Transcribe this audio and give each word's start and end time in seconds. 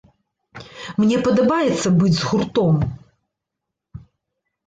Мне 1.01 1.17
падабаецца 1.27 1.87
быць 1.99 2.13
з 2.19 2.23
гуртом. 2.29 2.75